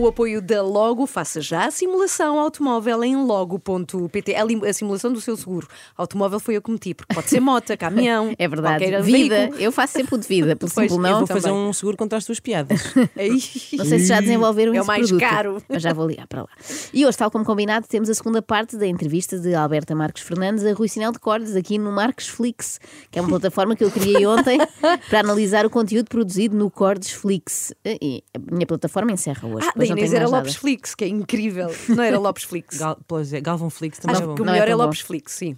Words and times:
Com 0.00 0.06
o 0.06 0.08
apoio 0.08 0.40
da 0.40 0.62
Logo, 0.62 1.06
faça 1.06 1.42
já 1.42 1.66
a 1.66 1.70
simulação 1.70 2.40
automóvel 2.40 3.04
em 3.04 3.16
logo.pt. 3.16 4.34
A, 4.34 4.72
simulação 4.72 5.12
do 5.12 5.20
seu 5.20 5.36
seguro 5.36 5.68
automóvel 5.94 6.40
foi 6.40 6.56
eu 6.56 6.62
que 6.62 6.70
meti, 6.70 6.94
porque 6.94 7.14
pode 7.14 7.28
ser 7.28 7.38
moto, 7.38 7.76
caminhão. 7.76 8.34
É 8.38 8.48
verdade. 8.48 8.82
Vida. 9.02 9.02
veículo. 9.02 9.60
Eu 9.60 9.70
faço 9.70 9.92
sempre 9.92 10.14
o 10.14 10.18
de 10.18 10.26
vida, 10.26 10.56
pelo 10.56 10.72
Pois, 10.72 10.90
simples 10.90 11.10
eu 11.10 11.18
não. 11.18 11.26
vou 11.26 11.26
Fazer 11.26 11.52
um 11.52 11.70
seguro 11.74 11.98
contra 11.98 12.16
as 12.16 12.24
tuas 12.24 12.40
piadas. 12.40 12.80
Não 13.76 13.84
sei 13.84 13.98
se 13.98 14.06
já 14.06 14.20
desenvolveram 14.20 14.74
É 14.74 14.80
o 14.80 14.86
mais 14.86 15.08
produto, 15.08 15.28
caro. 15.28 15.62
Mas 15.68 15.82
já 15.82 15.92
vou 15.92 16.06
ligar 16.06 16.26
para 16.26 16.42
lá. 16.42 16.48
E 16.94 17.04
hoje, 17.04 17.18
tal 17.18 17.30
como 17.30 17.44
combinado, 17.44 17.86
temos 17.86 18.08
a 18.08 18.14
segunda 18.14 18.40
parte 18.40 18.78
da 18.78 18.86
entrevista 18.86 19.38
de 19.38 19.54
Alberta 19.54 19.94
Marques 19.94 20.22
Fernandes 20.22 20.64
a 20.64 20.72
Rui 20.72 20.88
Sinel 20.88 21.12
de 21.12 21.18
Cordes, 21.18 21.54
aqui 21.54 21.76
no 21.76 21.92
Marques 21.92 22.26
Flix, 22.26 22.80
que 23.10 23.18
é 23.18 23.22
uma 23.22 23.28
plataforma 23.28 23.76
que 23.76 23.84
eu 23.84 23.90
criei 23.90 24.26
ontem 24.26 24.58
para 25.10 25.20
analisar 25.20 25.66
o 25.66 25.70
conteúdo 25.70 26.08
produzido 26.08 26.56
no 26.56 26.70
Cordes 26.70 27.10
Flix. 27.10 27.74
E 27.84 28.24
a 28.34 28.38
minha 28.50 28.66
plataforma 28.66 29.12
encerra 29.12 29.46
hoje. 29.46 29.66
Ah, 29.68 29.72
não 30.02 30.08
tenho 30.08 30.16
era 30.16 30.30
mais 30.30 30.32
Lopes 30.32 30.52
nada. 30.52 30.60
Flix, 30.60 30.94
que 30.94 31.04
é 31.04 31.08
incrível. 31.08 31.74
Não 31.88 32.02
era 32.02 32.18
Lopes 32.18 32.44
Flix. 32.48 32.78
Gal, 32.78 32.98
pois 33.06 33.32
é, 33.32 33.40
Galvão 33.40 33.70
Flix 33.70 33.98
também 33.98 34.16
Acho 34.16 34.24
é 34.24 34.26
bom. 34.26 34.34
que 34.34 34.42
o 34.42 34.44
Não 34.44 34.52
é 34.52 34.56
melhor 34.60 34.68
é, 34.68 34.76
bom. 34.76 34.84
Lopes 34.84 35.00
Flix, 35.00 35.32
sim. 35.32 35.56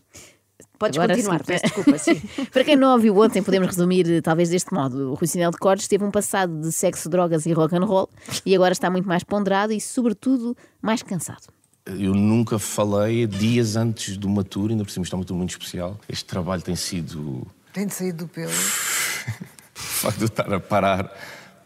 Podes 0.78 0.98
Agora 0.98 1.14
continuar, 1.14 1.38
sim. 1.38 1.45
peço 1.46 1.64
desculpa, 1.64 1.98
sim. 1.98 2.20
Para 2.52 2.64
quem 2.64 2.77
não 2.77 2.92
ouviu 2.92 3.16
ontem, 3.16 3.41
podemos 3.41 3.69
resumir 3.69 4.10
eh, 4.10 4.20
talvez 4.20 4.48
deste 4.48 4.74
modo. 4.74 5.12
O 5.12 5.14
Rui 5.14 5.28
Sinel 5.28 5.52
de 5.52 5.56
Cordes 5.59 5.86
teve 5.86 6.05
um 6.05 6.10
passado 6.10 6.60
de 6.60 6.73
sexo, 6.73 7.09
drogas 7.09 7.47
e 7.47 7.52
rock 7.52 7.77
and 7.77 7.84
roll 7.84 8.09
e 8.45 8.52
agora 8.55 8.73
está 8.73 8.91
muito 8.91 9.06
mais 9.06 9.23
ponderado 9.23 9.73
e, 9.73 9.80
sobretudo, 9.80 10.56
mais 10.80 11.00
cansado. 11.02 11.47
Eu 11.86 12.14
nunca 12.14 12.58
falei 12.58 13.27
dias 13.27 13.77
antes 13.77 14.19
de 14.19 14.27
uma 14.27 14.42
tour, 14.42 14.70
ainda 14.70 14.84
por 14.84 14.91
cima 14.91 15.05
isto 15.05 15.14
é 15.14 15.17
uma 15.19 15.24
tour 15.24 15.36
muito 15.36 15.50
especial. 15.50 15.98
Este 16.08 16.24
trabalho 16.24 16.62
tem 16.62 16.74
sido 16.74 17.47
Tem 17.72 17.86
de 17.86 17.95
sair 17.95 18.12
do 18.12 18.27
pelo. 18.27 18.50
o 18.50 19.80
facto 19.80 20.17
de 20.19 20.24
eu 20.24 20.27
estar 20.28 20.52
a 20.52 20.61
parar 20.61 21.12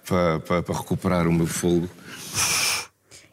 para, 0.07 0.41
para, 0.41 0.63
para 0.63 0.75
recuperar 0.77 1.27
o 1.27 1.33
meu 1.33 1.47
fogo. 1.47 1.89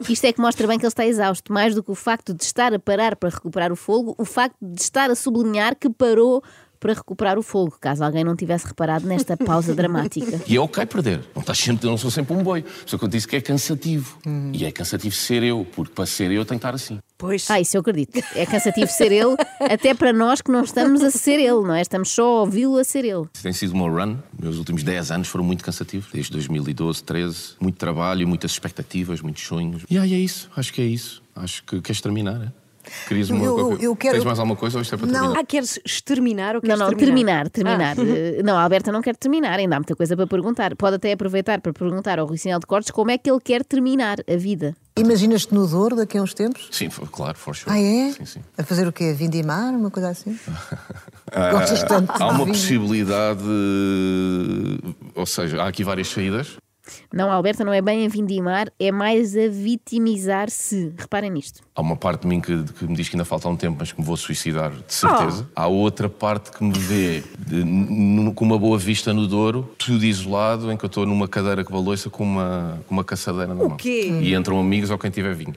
Isto 0.09 0.25
é 0.25 0.33
que 0.33 0.41
mostra 0.41 0.67
bem 0.67 0.77
que 0.77 0.85
ele 0.85 0.89
está 0.89 1.05
exausto, 1.05 1.51
mais 1.53 1.73
do 1.73 1.83
que 1.83 1.91
o 1.91 1.95
facto 1.95 2.33
de 2.33 2.43
estar 2.43 2.73
a 2.73 2.79
parar 2.79 3.15
para 3.15 3.29
recuperar 3.29 3.71
o 3.71 3.75
fogo, 3.75 4.13
o 4.17 4.25
facto 4.25 4.55
de 4.61 4.81
estar 4.81 5.09
a 5.09 5.15
sublinhar 5.15 5.75
que 5.75 5.89
parou 5.89 6.43
para 6.83 6.93
recuperar 6.93 7.39
o 7.39 7.41
fogo, 7.41 7.77
caso 7.79 8.03
alguém 8.03 8.25
não 8.25 8.35
tivesse 8.35 8.67
reparado 8.67 9.07
nesta 9.07 9.37
pausa 9.37 9.73
dramática. 9.73 10.41
E 10.45 10.57
é 10.57 10.59
ok 10.59 10.85
perder. 10.85 11.21
Não, 11.33 11.39
estás 11.39 11.57
sempre, 11.57 11.87
não 11.87 11.97
sou 11.97 12.11
sempre 12.11 12.35
um 12.35 12.43
boi. 12.43 12.65
Só 12.85 12.97
que 12.97 13.05
eu 13.05 13.07
disse 13.07 13.25
que 13.25 13.37
é 13.37 13.41
cansativo. 13.41 14.17
E 14.51 14.65
é 14.65 14.71
cansativo 14.71 15.15
ser 15.15 15.43
eu, 15.43 15.65
porque 15.73 15.93
para 15.93 16.05
ser 16.05 16.29
eu 16.29 16.43
tenho 16.43 16.59
que 16.59 16.65
estar 16.65 16.75
assim. 16.75 16.99
Pois. 17.17 17.49
Ah, 17.49 17.61
isso 17.61 17.77
eu 17.77 17.81
acredito. 17.81 18.21
É 18.35 18.45
cansativo 18.45 18.91
ser 18.91 19.13
ele, 19.13 19.37
até 19.61 19.93
para 19.93 20.11
nós 20.11 20.41
que 20.41 20.51
não 20.51 20.61
estamos 20.61 21.01
a 21.01 21.09
ser 21.09 21.39
ele, 21.39 21.61
não 21.61 21.73
é? 21.73 21.81
Estamos 21.81 22.09
só 22.09 22.39
a 22.39 22.41
ouvi-lo 22.41 22.77
a 22.77 22.83
ser 22.83 23.05
ele. 23.05 23.27
Tem 23.41 23.53
sido 23.53 23.71
uma 23.73 23.87
run. 23.87 24.17
Meus 24.37 24.57
últimos 24.57 24.83
10 24.83 25.11
anos 25.11 25.29
foram 25.29 25.45
muito 25.45 25.63
cansativos. 25.63 26.09
Desde 26.11 26.33
2012, 26.33 27.01
13. 27.01 27.37
Muito 27.61 27.77
trabalho, 27.77 28.27
muitas 28.27 28.51
expectativas, 28.51 29.21
muitos 29.21 29.41
sonhos. 29.47 29.85
E 29.89 29.97
aí 29.97 30.13
é 30.13 30.19
isso. 30.19 30.51
Acho 30.53 30.73
que 30.73 30.81
é 30.81 30.85
isso. 30.85 31.23
Acho 31.33 31.63
que 31.63 31.79
queres 31.79 32.01
terminar, 32.01 32.41
é? 32.41 32.62
Querias 33.07 33.29
uma 33.29 33.43
Eu- 33.43 33.57
eu- 33.59 33.77
eu 33.79 33.95
quero- 33.95 34.15
Tens 34.15 34.25
mais 34.25 34.39
alguma 34.39 34.55
coisa 34.55 34.77
ou 34.77 34.81
isto 34.81 34.93
é 34.95 34.97
para 34.97 35.07
Não. 35.07 35.13
terminar? 35.13 35.39
Ah, 35.39 35.45
queres 35.45 35.79
exterminar 35.85 36.55
ou 36.55 36.61
Não, 36.61 36.61
queres 36.61 36.79
não, 36.79 36.93
terminar, 36.93 37.49
terminar. 37.49 37.95
Eh, 37.99 38.41
Não, 38.43 38.57
a 38.57 38.61
Alberta 38.63 38.91
não 38.91 39.01
quer 39.01 39.15
terminar, 39.15 39.57
ainda 39.59 39.75
há 39.75 39.79
muita 39.79 39.95
coisa 39.95 40.15
para 40.15 40.27
perguntar. 40.27 40.75
Pode 40.75 40.95
até 40.97 41.11
aproveitar 41.13 41.61
para 41.61 41.71
perguntar 41.73 42.19
ao 42.19 42.25
Rui 42.25 42.37
Sinel 42.37 42.59
de 42.59 42.65
Cortes 42.65 42.91
como 42.91 43.11
é 43.11 43.17
que 43.17 43.29
ele 43.29 43.39
quer 43.39 43.63
terminar 43.63 44.17
a 44.31 44.35
vida. 44.37 44.75
Imaginas-te 44.97 45.53
no 45.55 45.65
Douro 45.65 45.95
daqui 45.95 46.17
a 46.17 46.21
uns 46.21 46.33
tempos? 46.35 46.67
Sim, 46.71 46.87
claro, 47.11 47.35
for 47.37 47.55
sure. 47.55 47.71
Ah, 47.71 47.79
é? 47.81 48.11
Sim, 48.11 48.25
sim. 48.25 48.39
A 48.57 48.63
fazer 48.63 48.87
o 48.87 48.91
quê? 48.91 49.11
Vindimar? 49.13 49.73
Uma 49.73 49.89
coisa 49.89 50.09
assim? 50.09 50.37
Ah, 51.31 51.49
Gostas 51.57 51.83
tanto 51.83 52.11
há 52.11 52.27
uma 52.27 52.33
vinho? 52.45 52.47
possibilidade, 52.49 53.41
ou 55.15 55.25
seja, 55.25 55.63
há 55.63 55.67
aqui 55.67 55.83
várias 55.83 56.07
saídas. 56.09 56.57
Não, 57.13 57.29
a 57.31 57.33
Alberta 57.35 57.63
não 57.63 57.71
é 57.73 57.81
bem 57.81 58.05
a 58.05 58.09
vindimar, 58.09 58.67
é 58.79 58.91
mais 58.91 59.35
a 59.37 59.47
vitimizar-se. 59.47 60.93
Reparem 60.97 61.29
nisto. 61.31 61.61
Há 61.75 61.81
uma 61.81 61.95
parte 61.95 62.21
de 62.21 62.27
mim 62.27 62.41
que, 62.41 62.63
que 62.63 62.85
me 62.85 62.95
diz 62.95 63.09
que 63.09 63.15
ainda 63.15 63.25
falta 63.25 63.47
um 63.47 63.55
tempo, 63.55 63.77
mas 63.79 63.91
que 63.91 63.99
me 63.99 64.05
vou 64.05 64.17
suicidar, 64.17 64.71
de 64.71 64.93
certeza. 64.93 65.47
Há 65.55 65.67
outra 65.67 66.09
parte 66.09 66.51
que 66.51 66.63
me 66.63 66.73
vê 66.77 67.23
de- 67.37 68.31
com 68.35 68.45
uma 68.45 68.57
boa 68.59 68.77
vista 68.77 69.13
no 69.13 69.27
Douro, 69.27 69.69
tudo 69.77 70.03
isolado, 70.05 70.71
em 70.71 70.77
que 70.77 70.83
eu 70.85 70.87
estou 70.87 71.05
numa 71.05 71.27
cadeira 71.27 71.63
que 71.63 71.71
balouça 71.71 72.09
com 72.09 72.23
uma, 72.23 72.79
com 72.87 72.93
uma 72.95 73.03
caçadeira 73.03 73.47
na 73.47 73.55
mão. 73.55 73.77
quê? 73.77 74.09
E 74.21 74.33
entram 74.35 74.59
amigos 74.59 74.89
ou 74.89 74.97
quem 74.97 75.09
tiver 75.11 75.33
vinho. 75.33 75.53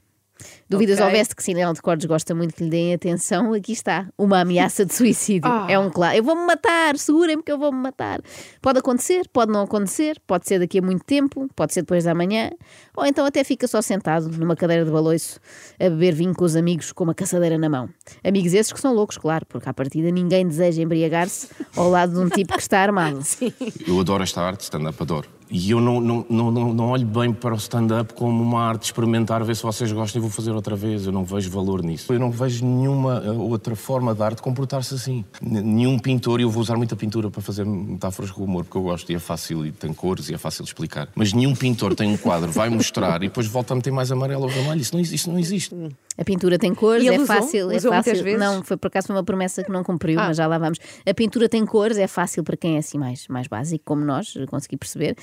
Dúvidas 0.69 0.97
Ok. 0.97 1.05
houvesse 1.05 1.35
que 1.35 1.41
Sinel 1.41 1.71
de 1.73 1.81
Cordes 1.81 2.05
gosta 2.05 2.35
muito 2.35 2.53
que 2.53 2.63
lhe 2.63 2.69
deem 2.69 2.93
atenção, 2.93 3.53
aqui 3.53 3.71
está. 3.71 4.07
Uma 4.17 4.41
ameaça 4.41 4.85
de 4.85 4.93
suicídio. 4.93 5.49
Ah. 5.49 5.65
É 5.69 5.79
um 5.79 5.89
claro. 5.89 6.17
Eu 6.17 6.23
vou-me 6.23 6.45
matar, 6.45 6.97
segurem-me 6.97 7.41
que 7.41 7.51
eu 7.51 7.57
vou-me 7.57 7.77
matar. 7.77 8.21
Pode 8.61 8.79
acontecer, 8.79 9.27
pode 9.31 9.51
não 9.51 9.61
acontecer, 9.61 10.19
pode 10.27 10.47
ser 10.47 10.59
daqui 10.59 10.79
a 10.79 10.81
muito 10.81 11.03
tempo, 11.05 11.47
pode 11.55 11.73
ser 11.73 11.81
depois 11.81 12.03
da 12.03 12.13
manhã, 12.13 12.51
ou 12.95 13.05
então 13.05 13.25
até 13.25 13.43
fica 13.43 13.67
só 13.67 13.81
sentado 13.81 14.29
numa 14.37 14.55
cadeira 14.55 14.83
de 14.83 14.91
baloiço 14.91 15.39
a 15.79 15.89
beber 15.89 16.13
vinho 16.13 16.35
com 16.35 16.43
os 16.43 16.55
amigos 16.55 16.91
com 16.91 17.05
uma 17.05 17.13
caçadeira 17.15 17.57
na 17.57 17.69
mão. 17.69 17.89
Amigos 18.23 18.53
esses 18.53 18.73
que 18.73 18.79
são 18.81 18.93
loucos, 18.93 19.17
claro, 19.17 19.45
porque 19.47 19.69
à 19.69 19.73
partida 19.73 20.11
ninguém 20.11 20.45
deseja 20.45 20.81
embriagar-se 20.81 21.47
ao 21.75 21.89
lado 21.89 22.13
de 22.13 22.19
um 22.19 22.27
tipo 22.29 22.53
que 22.53 22.61
está 22.61 22.79
armado. 22.79 23.19
Eu 23.87 23.99
adoro 23.99 24.23
esta 24.23 24.41
arte, 24.41 24.61
stand-up 24.61 25.01
adoro. 25.01 25.36
E 25.49 25.71
eu 25.71 25.79
não, 25.79 26.01
não, 26.01 26.25
não, 26.29 26.51
não, 26.73 26.89
olho 26.89 27.05
bem 27.05 27.31
para 27.33 27.53
o 27.53 27.57
stand-up 27.57 28.13
como 28.13 28.43
uma 28.43 28.61
arte 28.63 28.81
de 28.81 28.85
experimentar, 28.87 29.43
ver 29.45 29.55
se 29.55 29.63
vocês 29.63 29.91
gostam 29.91 30.19
e 30.19 30.21
vou 30.21 30.29
fazer 30.29 30.51
outra 30.51 30.75
vez. 30.75 31.05
Eu 31.05 31.11
não 31.13 31.23
vejo 31.23 31.49
valor 31.49 31.81
nisso. 31.81 32.11
Eu 32.11 32.19
não 32.19 32.29
vejo 32.29 32.65
nenhuma 32.65 33.23
eh, 33.25 33.31
outra 33.31 33.75
forma 33.75 34.13
de 34.13 34.21
arte 34.21 34.41
comportar-se 34.41 34.93
assim. 34.93 35.23
Nenhum 35.41 35.97
pintor, 35.99 36.39
e 36.39 36.43
eu 36.43 36.49
vou 36.49 36.61
usar 36.61 36.75
muita 36.75 36.95
pintura 36.95 37.29
para 37.31 37.41
fazer 37.41 37.65
metáforas 37.65 38.29
com 38.31 38.41
o 38.41 38.45
humor, 38.45 38.65
porque 38.65 38.77
eu 38.77 38.81
gosto 38.81 39.09
e 39.11 39.15
é 39.15 39.19
fácil 39.19 39.65
e 39.65 39.71
tem 39.71 39.93
cores 39.93 40.29
e 40.29 40.33
é 40.33 40.37
fácil 40.37 40.63
de 40.63 40.69
explicar. 40.69 41.07
Mas 41.15 41.31
nenhum 41.31 41.55
pintor 41.55 41.95
tem 41.95 42.11
um 42.11 42.17
quadro, 42.17 42.51
vai 42.51 42.69
mostrar 42.69 43.23
e 43.23 43.27
depois 43.27 43.47
volta 43.47 43.73
a 43.73 43.75
meter 43.77 43.91
mais 43.93 44.11
amarelo 44.11 44.43
ou 44.43 44.49
vermelho. 44.49 44.81
Isso 44.81 44.93
não, 44.93 44.99
existe- 44.99 45.15
isso 45.15 45.31
não 45.31 45.39
existe. 45.39 45.75
A 46.17 46.25
pintura 46.25 46.57
tem 46.59 46.73
cores, 46.73 47.03
E 47.03 47.07
é 47.07 47.13
usou? 47.13 47.25
fácil, 47.27 47.71
é 47.71 47.77
Usou 47.77 47.91
muitas 47.93 48.05
fácil. 48.11 48.23
vezes? 48.23 48.39
Não, 48.39 48.63
foi 48.63 48.75
por 48.75 48.87
acaso 48.87 49.13
uma 49.13 49.23
promessa 49.23 49.63
que 49.63 49.71
não 49.71 49.83
cumpriu, 49.83 50.19
Ah. 50.19 50.27
mas 50.27 50.37
já 50.37 50.47
lá 50.47 50.57
vamos. 50.57 50.79
A 51.05 51.13
pintura 51.13 51.47
tem 51.47 51.65
cores, 51.65 51.97
é 51.97 52.07
fácil 52.07 52.43
para 52.43 52.57
quem 52.57 52.75
é 52.75 52.79
assim 52.79 52.97
mais, 52.97 53.27
mais 53.27 53.47
básico, 53.47 53.83
como 53.85 54.03
nós, 54.03 54.33
consegui 54.49 54.77
perceber. 54.77 55.15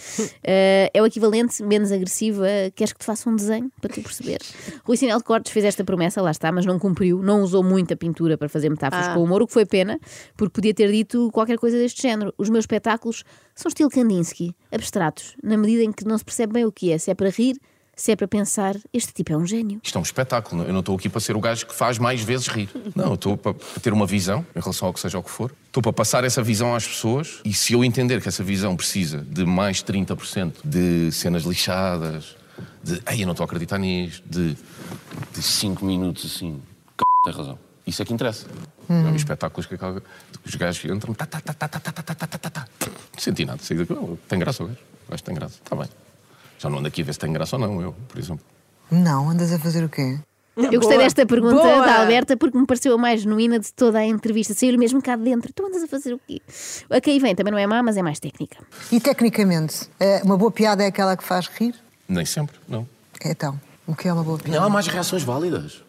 Eh, 0.42 0.90
é 0.92 1.02
o 1.02 1.06
equivalente, 1.06 1.62
menos 1.62 1.90
agressivo, 1.92 2.42
a 2.42 2.70
queres 2.74 2.92
que 2.92 2.98
te 2.98 3.04
faça 3.04 3.28
um 3.28 3.36
desenho 3.36 3.70
para 3.80 3.92
tu 3.92 4.02
perceber. 4.02 4.38
Rui 4.84 4.96
Sinel 4.96 5.18
de 5.18 5.24
Cortes 5.24 5.52
fez 5.52 5.64
esta 5.64 5.84
promessa, 5.84 6.20
lá 6.22 6.30
está, 6.30 6.50
mas 6.52 6.66
não 6.66 6.78
cumpriu, 6.78 7.22
não 7.22 7.42
usou 7.42 7.62
muita 7.62 7.96
pintura 7.96 8.36
para 8.38 8.48
fazer 8.48 8.68
metáforas 8.68 9.08
Ah. 9.08 9.14
com 9.14 9.20
o 9.20 9.24
humor, 9.24 9.42
o 9.42 9.46
que 9.46 9.52
foi 9.52 9.66
pena, 9.66 9.98
porque 10.36 10.52
podia 10.52 10.74
ter 10.74 10.90
dito 10.90 11.30
qualquer 11.32 11.58
coisa 11.58 11.76
deste 11.78 12.02
género. 12.02 12.32
Os 12.36 12.48
meus 12.48 12.62
espetáculos 12.64 13.24
são 13.54 13.68
estilo 13.68 13.90
Kandinsky, 13.90 14.54
abstratos, 14.70 15.34
na 15.42 15.56
medida 15.56 15.82
em 15.82 15.92
que 15.92 16.04
não 16.04 16.16
se 16.18 16.24
percebe 16.24 16.52
bem 16.52 16.64
o 16.64 16.72
que 16.72 16.92
é, 16.92 16.98
se 16.98 17.10
é 17.10 17.14
para 17.14 17.30
rir. 17.30 17.56
Se 17.96 18.10
é 18.12 18.16
para 18.16 18.26
pensar, 18.26 18.74
este 18.92 19.12
tipo 19.12 19.32
é 19.32 19.36
um 19.36 19.46
gênio. 19.46 19.80
Isto 19.82 19.96
é 19.96 20.00
um 20.00 20.02
espetáculo. 20.02 20.64
Eu 20.64 20.72
não 20.72 20.80
estou 20.80 20.96
aqui 20.96 21.08
para 21.08 21.20
ser 21.20 21.36
o 21.36 21.40
gajo 21.40 21.66
que 21.66 21.74
faz 21.74 21.98
mais 21.98 22.20
vezes 22.22 22.48
rir. 22.48 22.68
Não, 22.94 23.06
eu 23.08 23.14
estou 23.14 23.36
para 23.36 23.54
ter 23.80 23.92
uma 23.92 24.04
visão 24.06 24.44
em 24.54 24.60
relação 24.60 24.88
ao 24.88 24.94
que 24.94 24.98
seja 25.00 25.18
o 25.18 25.22
que 25.22 25.30
for. 25.30 25.54
Estou 25.66 25.82
para 25.82 25.92
passar 25.92 26.24
essa 26.24 26.42
visão 26.42 26.74
às 26.74 26.86
pessoas 26.86 27.40
e 27.44 27.52
se 27.52 27.72
eu 27.72 27.84
entender 27.84 28.20
que 28.20 28.28
essa 28.28 28.42
visão 28.42 28.76
precisa 28.76 29.18
de 29.28 29.44
mais 29.44 29.82
30% 29.82 30.54
de 30.64 31.12
cenas 31.12 31.44
lixadas, 31.44 32.36
de 32.82 32.94
ei, 33.10 33.22
eu 33.22 33.26
não 33.26 33.32
estou 33.32 33.44
a 33.44 33.46
acreditar 33.46 33.78
nisto, 33.78 34.22
de 34.28 34.56
5 35.42 35.84
minutos 35.84 36.24
assim, 36.26 36.60
c... 36.98 37.04
tem 37.24 37.32
razão. 37.32 37.58
Isso 37.86 38.00
é 38.00 38.04
que 38.04 38.12
interessa. 38.14 38.46
Há 38.88 39.14
espetáculos 39.14 39.66
que, 39.66 39.74
aquela- 39.74 40.00
que 40.00 40.48
os 40.48 40.54
gajos 40.54 40.84
entram, 40.90 41.12
tá, 41.14 41.26
tá, 41.26 41.40
tá, 41.40 41.52
tá, 41.54 41.68
tá, 41.68 41.80
tá, 41.80 41.92
tá, 41.92 42.02
tá, 42.14 42.26
tá, 42.26 42.38
tá, 42.38 42.50
tá. 42.50 42.68
Não 43.12 43.18
senti 43.20 43.44
nada. 43.44 43.62
Saí 43.62 43.76
daqui, 43.76 43.92
"Oh, 43.92 44.16
Tem 44.28 44.38
graça 44.38 44.62
o 44.62 44.66
gajo. 44.66 44.78
O 45.06 45.10
gajo 45.10 45.22
tem 45.22 45.34
graça. 45.34 45.54
Está 45.62 45.76
bem. 45.76 45.88
Já 46.64 46.70
não 46.70 46.78
ando 46.78 46.88
aqui 46.88 47.02
a 47.02 47.04
ver 47.04 47.12
se 47.12 47.18
tem 47.18 47.30
graça 47.30 47.56
ou 47.56 47.60
não, 47.60 47.82
eu, 47.82 47.94
por 48.08 48.18
exemplo. 48.18 48.42
Não, 48.90 49.28
andas 49.28 49.52
a 49.52 49.58
fazer 49.58 49.84
o 49.84 49.88
quê? 49.90 50.18
Eu 50.56 50.70
gostei 50.70 50.96
Boa. 50.96 50.98
desta 50.98 51.26
pergunta 51.26 51.56
Boa. 51.56 51.84
da 51.84 52.00
Alberta 52.00 52.38
porque 52.38 52.56
me 52.56 52.66
pareceu 52.66 52.94
a 52.94 52.96
mais 52.96 53.20
genuína 53.20 53.58
de 53.58 53.70
toda 53.74 53.98
a 53.98 54.06
entrevista. 54.06 54.54
Saiu 54.54 54.78
mesmo 54.78 55.02
cá 55.02 55.14
de 55.14 55.24
dentro. 55.24 55.52
Tu 55.52 55.66
andas 55.66 55.82
a 55.82 55.86
fazer 55.86 56.14
o 56.14 56.20
quê? 56.26 56.40
A 56.88 57.02
que 57.02 57.10
aí 57.10 57.18
vem 57.18 57.34
também 57.34 57.52
não 57.52 57.58
é 57.58 57.66
má, 57.66 57.82
mas 57.82 57.98
é 57.98 58.02
mais 58.02 58.18
técnica. 58.18 58.56
E 58.90 58.98
tecnicamente, 58.98 59.90
é, 60.00 60.22
uma 60.24 60.38
boa 60.38 60.50
piada 60.50 60.82
é 60.82 60.86
aquela 60.86 61.14
que 61.18 61.22
faz 61.22 61.48
rir? 61.48 61.74
Nem 62.08 62.24
sempre, 62.24 62.56
não. 62.66 62.88
Então, 63.22 63.60
o 63.86 63.94
que 63.94 64.08
é 64.08 64.12
uma 64.14 64.24
boa 64.24 64.38
piada? 64.38 64.58
Não, 64.58 64.66
há 64.66 64.70
mais 64.70 64.86
reações 64.86 65.22
válidas. 65.22 65.82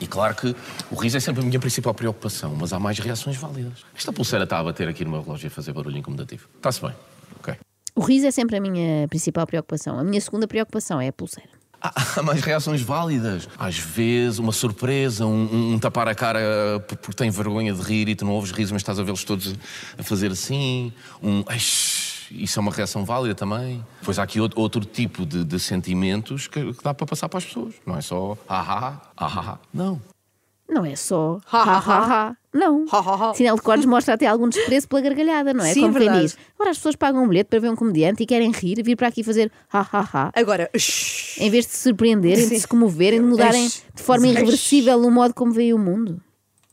E 0.00 0.06
claro 0.08 0.34
que 0.34 0.56
o 0.90 0.96
riso 0.96 1.16
é 1.16 1.20
sempre 1.20 1.42
a 1.42 1.46
minha 1.46 1.60
principal 1.60 1.94
preocupação, 1.94 2.56
mas 2.58 2.72
há 2.72 2.80
mais 2.80 2.98
reações 2.98 3.36
válidas. 3.36 3.84
Esta 3.96 4.12
pulseira 4.12 4.42
está 4.42 4.58
a 4.58 4.64
bater 4.64 4.88
aqui 4.88 5.04
no 5.04 5.12
meu 5.12 5.22
relógio 5.22 5.46
e 5.46 5.48
a 5.48 5.50
fazer 5.50 5.72
barulho 5.72 5.96
incomodativo. 5.96 6.48
Está-se 6.56 6.80
bem. 6.80 6.92
Ok. 7.38 7.54
O 7.94 8.00
riso 8.00 8.26
é 8.26 8.30
sempre 8.30 8.56
a 8.56 8.60
minha 8.60 9.06
principal 9.08 9.46
preocupação. 9.46 9.98
A 9.98 10.04
minha 10.04 10.20
segunda 10.20 10.46
preocupação 10.48 11.00
é 11.00 11.08
a 11.08 11.12
pulseira. 11.12 11.50
Há, 11.84 12.20
há 12.20 12.22
mais 12.22 12.40
reações 12.42 12.80
válidas. 12.80 13.48
Às 13.58 13.76
vezes, 13.76 14.38
uma 14.38 14.52
surpresa, 14.52 15.26
um, 15.26 15.72
um- 15.74 15.78
tapar 15.80 16.06
a 16.06 16.14
cara 16.14 16.40
por- 16.86 16.96
porque 16.96 17.16
tem 17.16 17.28
vergonha 17.28 17.72
de 17.74 17.82
rir 17.82 18.08
e 18.08 18.14
tu 18.14 18.24
não 18.24 18.34
ouves 18.34 18.52
riso, 18.52 18.72
mas 18.72 18.82
estás 18.82 19.00
a 19.00 19.02
vê-los 19.02 19.24
todos 19.24 19.52
a 19.98 20.02
fazer 20.04 20.30
assim. 20.30 20.92
Um. 21.20 21.42
Isso 22.30 22.58
é 22.58 22.60
uma 22.60 22.70
reação 22.70 23.04
válida 23.04 23.34
também. 23.34 23.84
Pois 24.04 24.16
há 24.20 24.22
aqui 24.22 24.40
outro, 24.40 24.60
outro 24.60 24.84
tipo 24.84 25.26
de, 25.26 25.44
de 25.44 25.58
sentimentos 25.58 26.46
que, 26.46 26.72
que 26.72 26.84
dá 26.84 26.94
para 26.94 27.04
passar 27.04 27.28
para 27.28 27.38
as 27.38 27.44
pessoas. 27.46 27.74
Não 27.84 27.96
é 27.96 28.00
só 28.00 28.38
ah, 28.48 28.60
ah, 28.60 29.00
ah, 29.16 29.44
ah. 29.54 29.58
Não. 29.74 30.00
Não 30.68 30.84
é 30.84 30.94
só 30.94 31.40
ha 31.50 31.62
ha 31.64 31.78
ha. 31.78 32.28
ha. 32.28 32.36
Não. 32.52 32.84
Sinal 33.34 33.56
de 33.56 33.62
cortes 33.62 33.86
mostra 33.86 34.14
até 34.14 34.26
algum 34.26 34.48
desprezo 34.48 34.86
pela 34.86 35.00
gargalhada, 35.00 35.54
não 35.54 35.64
é? 35.64 35.72
Sim, 35.72 35.80
Como 35.82 35.96
é 35.96 36.00
quem 36.00 36.08
verdade. 36.08 36.26
diz. 36.26 36.38
Agora 36.54 36.70
as 36.70 36.76
pessoas 36.76 36.96
pagam 36.96 37.24
um 37.24 37.28
bilhete 37.28 37.48
para 37.48 37.58
ver 37.60 37.70
um 37.70 37.76
comediante 37.76 38.22
e 38.22 38.26
querem 38.26 38.50
rir, 38.50 38.82
vir 38.82 38.94
para 38.96 39.08
aqui 39.08 39.22
fazer 39.22 39.50
ha 39.72 39.80
ha 39.80 40.00
ha. 40.12 40.30
Agora, 40.34 40.70
Em 41.38 41.50
vez 41.50 41.66
de 41.66 41.72
se 41.72 41.78
surpreenderem, 41.84 42.48
de 42.48 42.60
se 42.60 42.68
comoverem, 42.68 43.20
de 43.20 43.26
mudarem 43.26 43.66
de 43.68 44.02
forma 44.02 44.26
irreversível 44.26 44.98
o 45.00 45.10
modo 45.10 45.32
como 45.34 45.50
veem 45.52 45.72
o 45.72 45.78
mundo. 45.78 46.20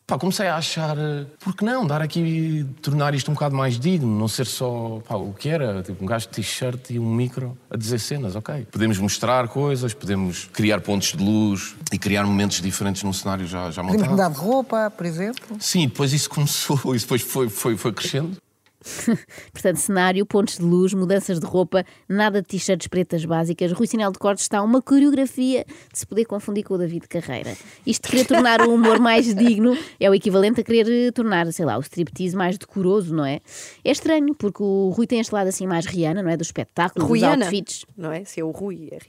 Pá, 0.09 0.17
comecei 0.17 0.47
a 0.47 0.56
achar, 0.56 0.97
eh, 0.97 1.27
por 1.39 1.56
que 1.56 1.63
não, 1.63 1.85
dar 1.85 2.01
aqui, 2.01 2.65
tornar 2.81 3.13
isto 3.13 3.29
um 3.29 3.35
bocado 3.35 3.56
mais 3.56 3.79
digno, 3.79 4.07
não 4.07 4.27
ser 4.27 4.47
só 4.47 5.03
pá, 5.07 5.13
o 5.15 5.31
que 5.33 5.47
era, 5.47 5.83
tipo 5.83 6.03
um 6.03 6.07
gajo 6.07 6.25
de 6.25 6.31
t-shirt 6.31 6.89
e 6.89 6.97
um 6.97 7.13
micro 7.13 7.56
a 7.69 7.77
dizer 7.77 8.00
cenas, 8.00 8.35
ok. 8.35 8.65
Podemos 8.71 8.97
mostrar 8.97 9.47
coisas, 9.47 9.94
podemos 9.94 10.50
criar 10.51 10.81
pontos 10.81 11.13
de 11.13 11.23
luz 11.23 11.75
e 11.94 12.00
criar 12.00 12.25
momentos 12.25 12.59
diferentes 12.59 13.03
num 13.03 13.13
cenário 13.13 13.45
já, 13.45 13.69
já 13.69 13.83
Podemos 13.83 14.01
montado. 14.07 14.09
mudar 14.09 14.29
de 14.29 14.38
roupa, 14.39 14.89
por 14.89 15.06
exemplo. 15.06 15.57
Sim, 15.59 15.88
depois 15.88 16.12
isso 16.12 16.27
começou, 16.27 16.77
isso 16.95 17.05
depois 17.05 17.21
foi, 17.21 17.47
foi, 17.47 17.77
foi 17.77 17.94
crescendo. 17.94 18.35
Portanto, 19.51 19.77
cenário, 19.77 20.25
pontos 20.25 20.57
de 20.57 20.63
luz, 20.63 20.93
mudanças 20.93 21.39
de 21.39 21.45
roupa, 21.45 21.85
nada 22.07 22.41
de 22.41 22.47
t-shirts 22.47 22.87
pretas 22.87 23.25
básicas. 23.25 23.71
Rui 23.71 23.87
Sinal 23.87 24.11
de 24.11 24.19
Cortes 24.19 24.43
está 24.43 24.61
uma 24.61 24.81
coreografia 24.81 25.65
de 25.91 25.99
se 25.99 26.05
poder 26.05 26.25
confundir 26.25 26.63
com 26.63 26.75
o 26.75 26.77
David 26.77 27.07
Carreira. 27.07 27.55
Isto 27.85 28.03
de 28.03 28.09
querer 28.09 28.25
tornar 28.25 28.61
o 28.61 28.73
humor 28.73 28.99
mais 28.99 29.33
digno 29.35 29.77
é 29.99 30.09
o 30.09 30.13
equivalente 30.13 30.61
a 30.61 30.63
querer 30.63 30.87
eh, 30.89 31.11
tornar, 31.11 31.51
sei 31.51 31.65
lá, 31.65 31.77
o 31.77 31.81
striptease 31.81 32.35
mais 32.35 32.57
decoroso, 32.57 33.13
não 33.13 33.25
é? 33.25 33.41
É 33.83 33.91
estranho, 33.91 34.33
porque 34.33 34.63
o 34.63 34.89
Rui 34.89 35.05
tem 35.07 35.19
este 35.19 35.33
lado 35.33 35.47
assim 35.47 35.67
mais 35.67 35.85
Rihanna, 35.85 36.23
não 36.23 36.29
é? 36.29 36.37
Do 36.37 36.43
espetáculo, 36.43 37.05
dos 37.05 37.09
Ruiana. 37.09 37.45
outfits. 37.45 37.85
Não 37.97 38.11
é? 38.11 38.23
Se 38.23 38.39
é 38.39 38.43
o 38.43 38.51
Rui. 38.51 38.89
É... 38.91 38.99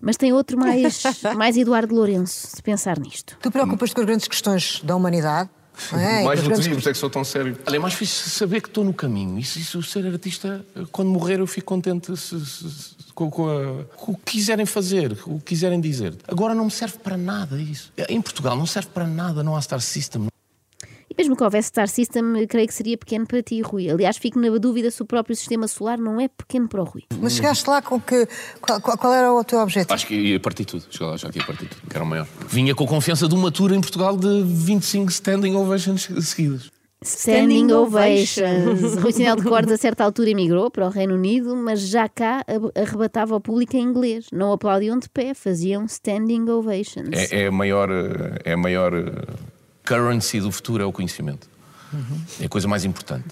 Mas 0.00 0.16
tem 0.16 0.32
outro 0.32 0.58
mais, 0.58 1.02
mais 1.34 1.56
Eduardo 1.56 1.94
Lourenço, 1.94 2.48
se 2.48 2.62
pensar 2.62 2.98
nisto. 2.98 3.38
Tu 3.40 3.50
preocupas-te 3.50 3.94
com 3.94 4.02
as 4.02 4.06
grandes 4.06 4.28
questões 4.28 4.80
da 4.82 4.94
humanidade. 4.94 5.48
É? 5.92 6.22
Mais 6.24 6.40
do 6.42 6.52
as 6.52 6.58
que 6.58 6.62
grandes- 6.64 6.82
por 6.84 6.88
é 6.90 6.92
que 6.92 6.98
sou 6.98 7.10
tão 7.10 7.24
sério. 7.24 7.58
Olha, 7.66 7.76
é 7.76 7.78
mais 7.78 7.94
fixe 7.94 8.30
saber 8.30 8.60
que 8.60 8.68
estou 8.68 8.84
no 8.84 8.92
caminho. 8.94 9.38
Isso, 9.38 9.58
isso 9.58 9.82
ser 9.82 10.06
artista, 10.06 10.64
quando 10.92 11.08
morrer, 11.10 11.40
eu 11.40 11.46
fico 11.46 11.66
contente 11.66 12.16
se- 12.16 12.40
se- 12.46 12.70
se- 12.70 12.94
com, 13.14 13.30
com 13.30 13.48
a- 13.48 13.84
com 13.96 14.12
o 14.12 14.16
que 14.16 14.32
quiserem 14.32 14.66
fazer, 14.66 15.16
com 15.20 15.36
o 15.36 15.38
que 15.38 15.44
quiserem 15.46 15.80
dizer. 15.80 16.14
Agora 16.28 16.54
não 16.54 16.64
me 16.66 16.70
serve 16.70 16.98
para 16.98 17.16
nada 17.16 17.60
isso. 17.60 17.92
Em 18.08 18.20
Portugal 18.20 18.56
não 18.56 18.66
serve 18.66 18.88
para 18.92 19.06
nada, 19.06 19.42
não 19.42 19.56
há 19.56 19.62
Star 19.62 19.80
System. 19.80 20.26
E 21.16 21.22
mesmo 21.22 21.36
que 21.36 21.44
houvesse 21.44 21.68
Star 21.68 21.88
System, 21.88 22.24
creio 22.48 22.66
que 22.66 22.74
seria 22.74 22.98
pequeno 22.98 23.24
para 23.26 23.40
ti, 23.42 23.60
Rui. 23.60 23.88
Aliás, 23.88 24.16
fico 24.16 24.38
na 24.40 24.48
dúvida 24.58 24.90
se 24.90 25.00
o 25.00 25.06
próprio 25.06 25.36
sistema 25.36 25.68
solar 25.68 25.96
não 25.98 26.20
é 26.20 26.26
pequeno 26.28 26.68
para 26.68 26.80
o 26.82 26.84
Rui. 26.84 27.02
Mas 27.20 27.34
chegaste 27.34 27.68
lá 27.70 27.80
com 27.80 28.00
que. 28.00 28.26
Qual, 28.60 28.80
qual- 28.80 28.98
qual 28.98 29.12
era 29.14 29.32
o 29.32 29.44
teu 29.44 29.60
objetivo? 29.60 29.94
Acho 29.94 30.06
que 30.06 30.14
ia 30.14 30.40
partir 30.40 30.64
tudo. 30.64 30.84
Cheguei 30.90 31.06
lá, 31.06 31.16
já 31.16 31.30
que 31.30 31.38
ia 31.38 31.44
partir 31.46 31.66
tudo, 31.68 31.82
que 31.88 31.94
era 31.96 32.04
o 32.04 32.06
maior. 32.08 32.26
Vinha 32.48 32.74
com 32.74 32.84
a 32.84 32.88
confiança 32.88 33.28
de 33.28 33.34
uma 33.34 33.50
tour 33.52 33.72
em 33.72 33.80
Portugal 33.80 34.16
de 34.16 34.42
25 34.44 35.10
standing 35.10 35.54
ovations 35.54 36.08
seguidas. 36.20 36.70
Standing 37.04 37.70
ovations. 37.72 38.94
Rui 38.96 39.12
Sinal 39.12 39.36
de 39.36 39.42
Cordes, 39.42 39.70
a 39.72 39.76
certa 39.76 40.02
altura, 40.04 40.30
emigrou 40.30 40.70
para 40.70 40.86
o 40.86 40.88
Reino 40.88 41.14
Unido, 41.14 41.54
mas 41.54 41.80
já 41.86 42.08
cá 42.08 42.42
arrebatava 42.74 43.34
ao 43.34 43.40
público 43.40 43.76
em 43.76 43.82
inglês. 43.82 44.26
Não 44.32 44.52
aplaudiam 44.52 44.98
de 44.98 45.08
pé, 45.10 45.34
faziam 45.34 45.84
standing 45.84 46.48
ovations. 46.48 47.10
É, 47.12 47.42
é 47.42 47.46
a 47.48 47.52
maior, 47.52 47.90
é 48.44 48.52
a 48.54 48.56
maior 48.56 48.92
currency 49.84 50.40
do 50.40 50.50
futuro, 50.50 50.82
é 50.82 50.86
o 50.86 50.92
conhecimento. 50.92 51.48
É 52.40 52.46
a 52.46 52.48
coisa 52.48 52.66
mais 52.66 52.84
importante. 52.84 53.28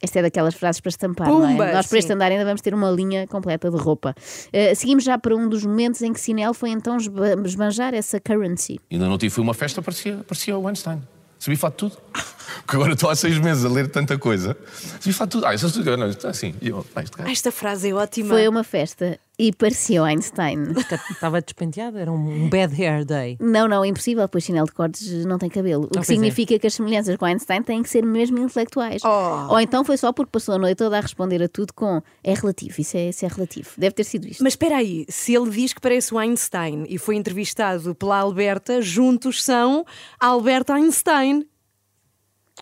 Esta 0.00 0.20
é 0.20 0.22
daquelas 0.22 0.54
frases 0.54 0.80
para 0.80 0.90
estampar, 0.90 1.28
não 1.28 1.40
Pumba, 1.40 1.66
é? 1.68 1.74
Nós, 1.74 1.86
para 1.88 1.98
este 1.98 2.12
andar, 2.12 2.30
ainda 2.30 2.44
vamos 2.44 2.60
ter 2.60 2.72
uma 2.72 2.88
linha 2.90 3.26
completa 3.26 3.68
de 3.68 3.76
roupa. 3.76 4.14
Uh, 4.48 4.74
seguimos 4.76 5.02
já 5.02 5.18
para 5.18 5.34
um 5.34 5.48
dos 5.48 5.64
momentos 5.64 6.02
em 6.02 6.12
que 6.12 6.20
Sinel 6.20 6.54
foi 6.54 6.70
então 6.70 6.96
esba- 6.96 7.34
esbanjar 7.44 7.94
essa 7.94 8.20
currency. 8.20 8.78
Ainda 8.90 9.08
não 9.08 9.18
tive 9.18 9.30
fui 9.34 9.42
a 9.42 9.44
uma 9.44 9.54
festa, 9.54 9.82
parecia, 9.82 10.18
parecia 10.26 10.56
o 10.56 10.68
Einstein. 10.68 11.02
Sabia 11.38 11.58
falar 11.58 11.70
de 11.72 11.76
tudo. 11.78 11.98
Porque 12.64 12.76
agora 12.76 12.92
estou 12.92 13.10
há 13.10 13.16
seis 13.16 13.38
meses 13.38 13.64
a 13.64 13.68
ler 13.68 13.88
tanta 13.90 14.16
coisa. 14.18 14.56
Sabia 15.00 15.12
falar 15.14 15.26
de 15.26 15.30
tudo. 15.32 15.46
Ah, 15.46 15.54
isso 15.54 15.66
é 15.66 15.70
tudo. 15.70 15.96
Não, 15.96 16.08
está 16.08 16.30
assim. 16.30 16.54
E 16.60 16.68
eu, 16.68 16.84
ah, 16.94 17.02
este 17.02 17.22
Ah, 17.22 17.30
esta 17.30 17.52
frase 17.52 17.90
é 17.90 17.94
ótima. 17.94 18.28
Foi 18.30 18.46
uma 18.48 18.62
festa 18.64 19.18
e 19.38 19.52
parecia 19.52 20.02
o 20.02 20.04
Einstein. 20.04 20.72
Estava 21.10 21.40
despenteado, 21.40 21.96
era 21.96 22.10
um 22.10 22.48
bad 22.48 22.74
hair 22.74 23.04
day. 23.04 23.36
Não, 23.40 23.68
não, 23.68 23.84
impossível, 23.84 24.28
pois 24.28 24.44
Sinel 24.44 24.64
de 24.64 24.72
Cortes 24.72 25.24
não 25.24 25.38
tem 25.38 25.48
cabelo. 25.48 25.84
O 25.84 25.88
que 25.88 25.94
pois 25.94 26.10
é. 26.10 26.12
significa 26.12 26.58
que 26.58 26.66
as 26.66 26.74
semelhanças 26.74 27.16
com 27.16 27.24
Einstein 27.24 27.62
têm 27.62 27.82
que 27.82 27.88
ser 27.88 28.04
mesmo 28.04 28.38
intelectuais. 28.38 29.02
Oh. 29.04 29.52
Ou 29.52 29.60
então 29.60 29.84
foi 29.84 29.96
só 29.96 30.12
porque 30.12 30.32
passou 30.32 30.56
a 30.56 30.58
noite 30.58 30.78
toda 30.78 30.98
a 30.98 31.00
responder 31.00 31.40
a 31.42 31.48
tudo 31.48 31.72
com 31.72 32.02
é 32.24 32.34
relativo, 32.34 32.80
isso 32.80 32.96
é, 32.96 33.10
isso 33.10 33.24
é 33.24 33.28
relativo. 33.28 33.70
Deve 33.78 33.94
ter 33.94 34.04
sido 34.04 34.26
isto. 34.26 34.42
Mas 34.42 34.54
espera 34.54 34.78
aí, 34.78 35.06
se 35.08 35.34
ele 35.34 35.50
diz 35.50 35.72
que 35.72 35.80
parece 35.80 36.12
o 36.12 36.18
Einstein 36.18 36.84
e 36.88 36.98
foi 36.98 37.14
entrevistado 37.14 37.94
pela 37.94 38.18
Alberta, 38.18 38.82
juntos 38.82 39.44
são 39.44 39.84
Albert 40.18 40.64
Einstein. 40.70 41.46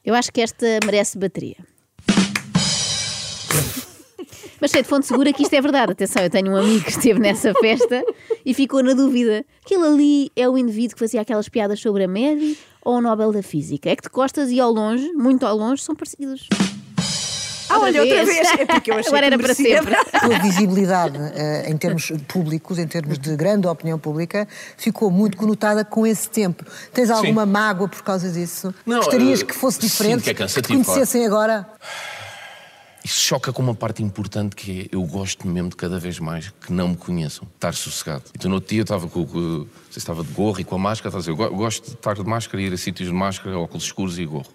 Eu 0.05 0.15
acho 0.15 0.31
que 0.31 0.43
esta 0.43 0.67
merece 0.85 1.19
bateria. 1.19 1.57
Mas 4.61 4.71
sei 4.71 4.83
de 4.83 4.89
fonte 4.89 5.07
segura 5.07 5.33
que 5.33 5.43
isto 5.43 5.55
é 5.55 5.61
verdade. 5.61 5.93
Atenção, 5.93 6.23
eu 6.23 6.31
tenho 6.31 6.53
um 6.53 6.57
amigo 6.57 6.85
que 6.85 6.91
esteve 6.91 7.21
nessa 7.21 7.53
festa 7.55 8.03
e 8.45 8.55
ficou 8.55 8.83
na 8.83 8.95
dúvida. 8.95 9.45
Aquele 9.65 9.85
ali 9.85 10.33
é 10.35 10.49
o 10.49 10.57
indivíduo 10.57 10.95
que 10.95 11.01
fazia 11.01 11.21
aquelas 11.21 11.49
piadas 11.49 11.81
sobre 11.81 12.05
a 12.05 12.09
Mary 12.09 12.57
ou 12.83 12.97
o 12.97 13.01
Nobel 13.01 13.33
da 13.33 13.43
Física? 13.43 13.91
É 13.91 13.97
que 13.97 14.03
de 14.03 14.11
costas 14.11 14.51
e 14.51 14.61
ao 14.61 14.71
longe, 14.71 15.13
muito 15.13 15.45
ao 15.45 15.57
longe, 15.57 15.83
são 15.83 15.95
parecidos. 15.95 16.49
Ah, 17.69 17.81
olha, 17.81 18.03
outra 18.03 18.25
vez. 18.25 18.49
É 18.59 18.65
porque 18.65 18.91
eu 18.91 18.97
achei 18.97 19.09
Agora 19.09 19.27
que 19.27 19.35
era 19.35 19.39
para 19.39 19.55
sempre. 19.55 19.95
A 20.13 20.21
tua 20.21 20.39
visibilidade 20.39 21.19
eh, 21.35 21.69
em 21.69 21.77
termos 21.77 22.13
públicos, 22.29 22.79
em 22.79 22.87
termos 22.87 23.19
de 23.19 23.35
grande 23.37 23.67
opinião 23.67 23.99
pública, 23.99 24.47
ficou 24.77 25.11
muito 25.11 25.37
conotada 25.37 25.85
com 25.85 26.07
esse 26.07 26.29
tempo. 26.31 26.65
Tens 26.93 27.11
alguma 27.11 27.45
mágoa 27.45 27.89
por 27.89 28.03
causa 28.03 28.31
disso? 28.31 28.73
Não, 28.85 28.99
Gostarias 28.99 29.43
eh, 29.43 29.45
que 29.45 29.55
fosse 29.55 29.81
sim, 29.81 29.87
diferente? 29.89 30.23
que 30.23 30.31
é 30.31 30.35
te 30.35 30.39
cansativo, 30.39 30.85
conhecessem 30.85 31.27
agora? 31.27 31.67
Isso 33.07 33.21
choca 33.21 33.53
com 33.53 33.63
uma 33.63 33.75
parte 33.75 34.03
importante 34.03 34.57
que 34.57 34.81
é 34.83 34.89
eu 34.97 35.03
gosto 35.05 35.47
mesmo 35.47 35.71
de 35.71 35.77
cada 35.77 35.97
vez 35.97 36.19
mais 36.19 36.51
que 36.51 36.73
não 36.73 36.89
me 36.89 36.97
conheçam, 36.97 37.47
estar 37.55 37.73
sossegado. 37.73 38.25
Então, 38.35 38.49
no 38.49 38.57
outro 38.57 38.71
dia 38.71 38.81
eu 38.81 38.83
estava 38.83 39.07
com, 39.07 39.25
com 39.25 39.65
estava 39.97 40.25
de 40.25 40.33
gorro 40.33 40.59
e 40.59 40.65
com 40.65 40.75
a 40.75 40.79
máscara, 40.79 41.09
estava 41.09 41.19
a 41.19 41.21
dizer, 41.21 41.31
eu 41.31 41.37
go- 41.37 41.57
gosto 41.57 41.85
de 41.87 41.95
estar 41.95 42.15
de 42.15 42.25
máscara, 42.25 42.61
ir 42.61 42.73
a 42.73 42.77
sítios 42.77 43.09
de 43.09 43.15
máscara, 43.15 43.57
óculos 43.57 43.85
escuros 43.85 44.19
e 44.19 44.27
gorro. 44.27 44.53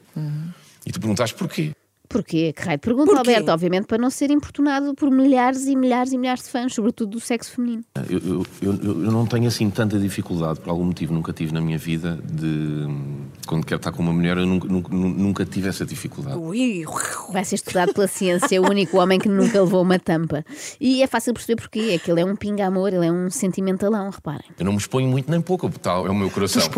E 0.86 0.92
tu 0.92 1.00
perguntaste 1.00 1.34
porquê? 1.36 1.72
Porquê? 2.10 2.52
Que 2.52 2.62
raio 2.64 2.78
de 2.78 2.82
pergunta, 2.82 3.06
Porquê? 3.14 3.30
Alberto? 3.30 3.52
Obviamente 3.52 3.86
para 3.88 3.98
não 3.98 4.10
ser 4.10 4.32
importunado 4.32 4.94
por 4.96 5.10
milhares 5.10 5.66
e 5.68 5.78
milhares 5.78 6.12
e 6.12 6.18
milhares 6.18 6.44
de 6.44 6.50
fãs, 6.50 6.74
sobretudo 6.74 7.12
do 7.12 7.20
sexo 7.22 7.52
feminino. 7.54 7.86
Eu, 8.10 8.20
eu, 8.20 8.46
eu, 8.62 8.74
eu 9.06 9.12
não 9.14 9.26
tenho 9.26 9.48
assim 9.48 9.70
tanta 9.70 9.98
dificuldade, 9.98 10.60
por 10.60 10.70
algum 10.72 10.84
motivo 10.84 11.14
nunca 11.14 11.32
tive 11.32 11.54
na 11.54 11.62
minha 11.62 11.78
vida, 11.78 12.20
de 12.30 12.86
quando 13.48 13.66
quero 13.66 13.78
estar 13.78 13.92
com 13.92 14.02
uma 14.02 14.14
mulher, 14.14 14.38
eu 14.38 14.46
nunca, 14.46 14.68
nunca, 14.68 14.90
nunca 14.94 15.46
tive 15.46 15.70
essa 15.70 15.86
dificuldade. 15.86 16.38
Ui, 16.38 16.86
Vai 17.32 17.44
ser 17.46 17.56
estudado 17.56 17.94
pela 17.94 18.08
ciência, 18.08 18.62
o 18.62 18.70
único 18.70 18.98
homem 18.98 19.20
que 19.20 19.30
nunca 19.30 19.62
levou 19.62 19.82
uma 19.82 20.00
tampa. 20.00 20.44
E 20.80 21.02
é 21.02 21.08
fácil 21.08 21.34
perceber 21.34 21.62
porquê. 21.62 21.92
É 21.94 22.00
que 22.00 22.12
ele 22.12 22.22
é 22.22 22.26
um 22.26 22.36
pinga-amor, 22.36 22.94
ele 22.94 23.06
é 23.06 23.12
um 23.12 23.30
sentimentalão, 23.30 24.10
reparem. 24.10 24.46
Eu 24.58 24.66
não 24.66 24.74
me 24.74 24.78
exponho 24.78 25.08
muito 25.08 25.30
nem 25.30 25.42
pouco, 25.42 25.70
tá, 25.70 25.92
é 25.92 26.10
o 26.10 26.16
meu 26.16 26.30
coração. 26.30 26.62
Eu 26.62 26.70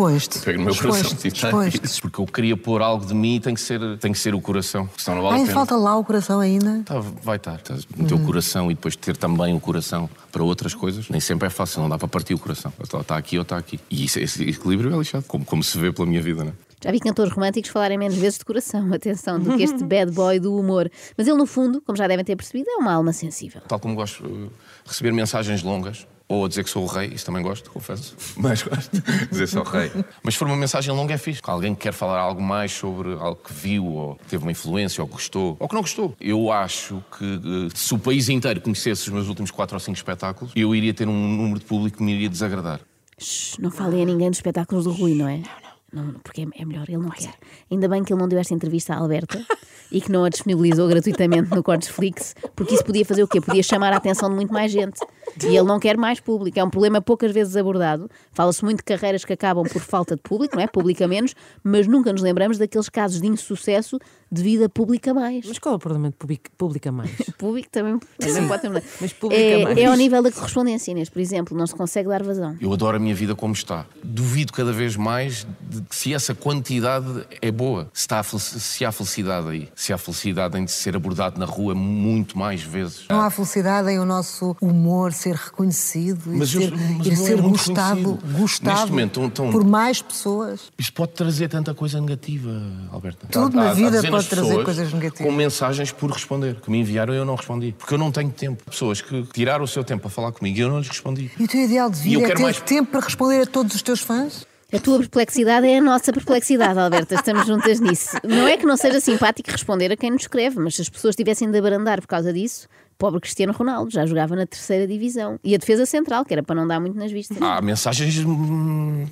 pego 0.44 0.58
no 0.58 0.64
meu 0.66 0.74
coração. 0.74 1.10
tá, 1.10 1.28
expões-te. 1.28 1.84
isso, 1.84 2.02
Porque 2.02 2.20
eu 2.20 2.26
queria 2.26 2.56
pôr 2.56 2.82
algo 2.82 3.04
de 3.04 3.14
mim 3.14 3.36
e 3.36 3.40
tem 3.40 3.54
que 3.54 3.60
ser, 3.60 3.80
tem 3.98 4.12
que 4.12 4.18
ser 4.18 4.34
o 4.34 4.40
coração. 4.40 4.88
Senão 4.96 5.18
não 5.18 5.24
vale 5.24 5.36
a 5.36 5.38
Ai, 5.40 5.44
pena. 5.46 5.54
falta 5.54 5.76
lá 5.76 5.96
o 5.96 6.04
coração 6.04 6.40
ainda. 6.40 6.82
Tá, 6.84 6.98
vai 7.00 7.36
estar. 7.36 7.58
Tá, 7.58 7.76
meter 7.96 8.14
o 8.14 8.20
coração 8.20 8.70
e 8.70 8.74
depois 8.74 8.96
ter 8.96 9.16
também 9.16 9.54
o 9.54 9.60
coração 9.60 10.08
para 10.32 10.42
outras 10.42 10.74
coisas, 10.74 11.08
nem 11.08 11.20
sempre 11.20 11.46
é 11.46 11.50
fácil, 11.50 11.80
não 11.82 11.88
dá 11.88 11.98
para 11.98 12.08
partir 12.08 12.34
o 12.34 12.38
coração. 12.38 12.72
Está 12.82 13.16
aqui 13.16 13.36
ou 13.36 13.42
está 13.42 13.56
aqui. 13.56 13.78
E 13.90 14.04
isso, 14.04 14.18
esse 14.18 14.42
equilíbrio 14.42 14.92
é 14.94 14.98
lixado, 14.98 15.24
como, 15.26 15.44
como 15.44 15.62
se 15.62 15.78
vê 15.78 15.92
pela 15.92 16.06
minha 16.06 16.22
vida, 16.22 16.44
não 16.44 16.50
é? 16.50 16.54
Já 16.84 16.92
vi 16.92 17.00
cantores 17.00 17.32
românticos 17.32 17.70
falarem 17.70 17.96
menos 17.96 18.14
vezes 18.14 18.38
de 18.38 18.44
coração, 18.44 18.92
atenção, 18.92 19.40
do 19.40 19.56
que 19.56 19.62
este 19.62 19.82
bad 19.84 20.12
boy 20.12 20.38
do 20.38 20.54
humor. 20.54 20.90
Mas 21.16 21.26
ele, 21.26 21.38
no 21.38 21.46
fundo, 21.46 21.80
como 21.80 21.96
já 21.96 22.06
devem 22.06 22.22
ter 22.22 22.36
percebido, 22.36 22.68
é 22.68 22.76
uma 22.76 22.92
alma 22.92 23.10
sensível. 23.10 23.62
Tal 23.66 23.80
como 23.80 23.94
gosto 23.94 24.22
de 24.22 24.50
receber 24.84 25.10
mensagens 25.10 25.62
longas, 25.62 26.06
ou 26.28 26.44
a 26.44 26.48
dizer 26.48 26.62
que 26.62 26.68
sou 26.68 26.82
o 26.82 26.86
rei, 26.86 27.08
isso 27.08 27.24
também 27.24 27.42
gosto, 27.42 27.70
confesso. 27.70 28.14
Mas 28.36 28.62
gosto 28.62 29.00
de 29.00 29.26
dizer 29.28 29.46
sou 29.46 29.62
o 29.62 29.64
rei. 29.64 29.90
Mas 30.22 30.34
se 30.34 30.38
for 30.38 30.46
uma 30.46 30.58
mensagem 30.58 30.94
longa 30.94 31.14
é 31.14 31.16
fixe. 31.16 31.40
Alguém 31.44 31.74
que 31.74 31.80
quer 31.80 31.94
falar 31.94 32.18
algo 32.18 32.42
mais 32.42 32.70
sobre 32.70 33.14
algo 33.14 33.40
que 33.42 33.54
viu, 33.54 33.86
ou 33.86 34.16
que 34.16 34.26
teve 34.26 34.42
uma 34.42 34.52
influência, 34.52 35.00
ou 35.02 35.08
que 35.08 35.14
gostou, 35.14 35.56
ou 35.58 35.66
que 35.66 35.74
não 35.74 35.80
gostou. 35.80 36.14
Eu 36.20 36.52
acho 36.52 37.02
que 37.16 37.24
eh, 37.24 37.68
se 37.74 37.94
o 37.94 37.98
país 37.98 38.28
inteiro 38.28 38.60
conhecesse 38.60 39.04
os 39.04 39.08
meus 39.08 39.26
últimos 39.26 39.50
quatro 39.50 39.74
ou 39.74 39.80
cinco 39.80 39.96
espetáculos, 39.96 40.52
eu 40.54 40.74
iria 40.74 40.92
ter 40.92 41.08
um 41.08 41.28
número 41.28 41.60
de 41.60 41.64
público 41.64 41.96
que 41.96 42.02
me 42.02 42.12
iria 42.12 42.28
desagradar. 42.28 42.80
Shhh, 43.18 43.56
não 43.58 43.70
falem 43.70 44.02
a 44.02 44.04
ninguém 44.04 44.28
dos 44.28 44.38
espetáculos 44.38 44.84
do 44.84 44.92
Rui, 44.92 45.14
não 45.14 45.26
é? 45.26 45.38
Não, 45.38 45.42
não, 45.42 45.73
porque 46.22 46.42
é, 46.42 46.62
é 46.62 46.64
melhor, 46.64 46.84
ele 46.88 46.98
não 46.98 47.10
quer. 47.10 47.34
Ainda 47.70 47.88
bem 47.88 48.02
que 48.02 48.12
ele 48.12 48.20
não 48.20 48.28
deu 48.28 48.38
esta 48.38 48.54
entrevista 48.54 48.94
à 48.94 48.98
Alberta 48.98 49.44
e 49.90 50.00
que 50.00 50.10
não 50.10 50.24
a 50.24 50.28
disponibilizou 50.28 50.88
gratuitamente 50.88 51.50
no 51.50 51.62
Cortes 51.62 51.88
Flix, 51.88 52.34
porque 52.54 52.74
isso 52.74 52.84
podia 52.84 53.04
fazer 53.04 53.22
o 53.22 53.28
quê? 53.28 53.40
Podia 53.40 53.62
chamar 53.62 53.92
a 53.92 53.96
atenção 53.96 54.28
de 54.28 54.34
muito 54.34 54.52
mais 54.52 54.70
gente. 54.70 55.00
E 55.42 55.46
ele 55.46 55.62
não 55.66 55.78
quer 55.80 55.96
mais 55.96 56.20
público. 56.20 56.58
É 56.58 56.64
um 56.64 56.70
problema 56.70 57.00
poucas 57.00 57.32
vezes 57.32 57.56
abordado. 57.56 58.08
Fala-se 58.32 58.64
muito 58.64 58.78
de 58.78 58.84
carreiras 58.84 59.24
que 59.24 59.32
acabam 59.32 59.64
por 59.66 59.80
falta 59.80 60.14
de 60.16 60.22
público, 60.22 60.56
não 60.56 60.62
é? 60.62 60.66
Pública 60.66 61.06
menos, 61.08 61.34
mas 61.62 61.86
nunca 61.86 62.12
nos 62.12 62.22
lembramos 62.22 62.58
daqueles 62.58 62.88
casos 62.88 63.20
de 63.20 63.26
insucesso 63.26 63.98
devido 64.30 64.64
a 64.64 64.68
pública 64.68 65.14
mais. 65.14 65.46
Mas 65.46 65.58
qual 65.58 65.74
é 65.74 65.76
o 65.76 65.78
problema 65.78 66.08
de 66.10 66.16
public- 66.16 66.50
pública 66.58 66.90
mais? 66.90 67.10
Público 67.38 67.68
também, 67.70 67.98
também 68.18 68.48
pode 68.48 68.62
ter. 68.62 68.82
Mas 69.00 69.12
pública 69.12 69.42
é, 69.42 69.64
mais. 69.64 69.78
é 69.78 69.84
ao 69.84 69.96
nível 69.96 70.22
da 70.22 70.32
correspondência, 70.32 70.90
Inês, 70.90 71.08
por 71.08 71.20
exemplo, 71.20 71.56
não 71.56 71.66
se 71.66 71.74
consegue 71.74 72.08
dar 72.08 72.22
vazão. 72.22 72.56
Eu 72.60 72.72
adoro 72.72 72.96
a 72.96 73.00
minha 73.00 73.14
vida 73.14 73.34
como 73.34 73.52
está. 73.52 73.86
Duvido 74.02 74.52
cada 74.52 74.72
vez 74.72 74.96
mais 74.96 75.46
de 75.60 75.82
que 75.82 75.94
se 75.94 76.14
essa 76.14 76.34
quantidade 76.34 77.26
é 77.40 77.50
boa. 77.50 77.88
Se, 77.92 78.00
está 78.00 78.22
se 78.22 78.84
há 78.84 78.90
felicidade 78.90 79.48
aí. 79.48 79.68
Se 79.74 79.92
há 79.92 79.98
felicidade 79.98 80.58
em 80.58 80.66
ser 80.66 80.96
abordado 80.96 81.38
na 81.38 81.46
rua 81.46 81.74
muito 81.74 82.38
mais 82.38 82.62
vezes. 82.62 83.06
Não 83.08 83.20
há 83.20 83.30
felicidade 83.30 83.90
em 83.90 83.98
o 83.98 84.04
nosso 84.04 84.56
humor 84.60 85.12
ser 85.24 85.34
reconhecido 85.34 86.34
e 86.34 86.38
Mas 86.38 86.54
eu- 86.54 86.60
ser, 86.60 86.70
mas 86.72 87.06
e 87.06 87.10
não 87.10 87.22
é 87.22 87.26
ser 87.26 87.42
muito 87.42 87.52
gostado, 87.52 88.18
gostado 88.36 88.90
momento, 88.90 89.20
por 89.50 89.64
mais 89.64 90.02
pessoas. 90.02 90.60
Isto 90.78 90.92
pode 90.92 91.12
trazer 91.12 91.48
tanta 91.48 91.72
coisa 91.74 92.00
negativa, 92.00 92.50
Alberto. 92.92 93.26
Tudo 93.30 93.56
na 93.56 93.72
vida 93.72 94.02
pode 94.02 94.24
de 94.24 94.30
trazer 94.30 94.62
coisas 94.64 94.92
negativas. 94.92 95.26
Com 95.26 95.36
mensagens 95.36 95.90
por 95.92 96.10
responder, 96.10 96.56
que 96.60 96.70
me 96.70 96.78
enviaram 96.80 97.14
e 97.14 97.16
eu 97.16 97.24
não 97.24 97.34
respondi. 97.34 97.74
Porque 97.78 97.94
eu 97.94 97.98
não 97.98 98.12
tenho 98.12 98.30
tempo. 98.30 98.62
Pessoas 98.70 99.00
que 99.00 99.22
tiraram 99.32 99.64
o 99.64 99.68
seu 99.68 99.82
tempo 99.82 100.02
para 100.02 100.10
falar 100.10 100.32
comigo 100.32 100.58
e 100.58 100.60
eu 100.60 100.68
não 100.68 100.78
lhes 100.78 100.88
respondi. 100.88 101.30
E 101.38 101.44
o 101.44 101.48
teu 101.48 101.62
ideal 101.62 101.88
de 101.90 101.96
eu 102.12 102.20
vida 102.20 102.32
é 102.32 102.36
ter 102.36 102.42
mais- 102.42 102.60
tempo 102.60 102.90
para 102.90 103.00
responder 103.00 103.40
a 103.42 103.46
todos 103.46 103.74
os 103.74 103.82
teus 103.82 104.00
fãs? 104.00 104.46
A 104.74 104.80
tua 104.80 104.98
perplexidade 104.98 105.66
é 105.68 105.78
a 105.78 105.80
nossa 105.80 106.12
perplexidade, 106.12 106.78
Alberta. 106.78 107.14
Estamos 107.14 107.46
juntas 107.46 107.78
nisso. 107.80 108.16
Não 108.24 108.48
é 108.48 108.56
que 108.56 108.66
não 108.66 108.76
seja 108.76 108.98
simpático 109.00 109.50
responder 109.50 109.92
a 109.92 109.96
quem 109.96 110.10
nos 110.10 110.22
escreve, 110.22 110.58
mas 110.58 110.74
se 110.74 110.82
as 110.82 110.88
pessoas 110.88 111.14
tivessem 111.14 111.50
de 111.50 111.56
abrandar 111.58 112.00
por 112.00 112.08
causa 112.08 112.32
disso, 112.32 112.66
pobre 112.98 113.20
Cristiano 113.20 113.52
Ronaldo 113.52 113.90
já 113.92 114.04
jogava 114.04 114.34
na 114.34 114.46
terceira 114.46 114.86
divisão. 114.86 115.38
E 115.44 115.54
a 115.54 115.58
defesa 115.58 115.86
central, 115.86 116.24
que 116.24 116.32
era 116.34 116.42
para 116.42 116.56
não 116.56 116.66
dar 116.66 116.80
muito 116.80 116.98
nas 116.98 117.12
vistas. 117.12 117.40
Há 117.40 117.60
mensagens 117.62 118.18
hum, 118.18 119.06